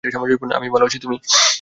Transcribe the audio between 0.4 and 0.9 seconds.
আমি ভালো